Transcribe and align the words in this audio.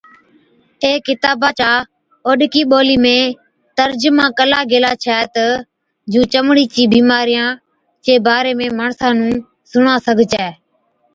اي 0.83 0.91
ڪِتابا 1.05 1.49
چا 1.59 1.71
اوڏڪِي 2.25 2.61
ٻولِي 2.71 2.97
۾ 3.05 3.17
ترجما 3.77 4.25
ڪلا 4.37 4.59
گيلا 4.71 4.91
ڇَي 5.03 5.19
تہ 5.35 5.45
جُون 6.11 6.25
چمڙي 6.31 6.65
چي 6.73 6.83
بِيمارِيان 6.93 7.49
چي 8.03 8.13
باري 8.25 8.53
۾ 8.59 8.67
ماڻسان 8.79 9.13
نُون 9.21 9.31
سُڻا 9.71 9.95
سِگھجَي 10.05 10.47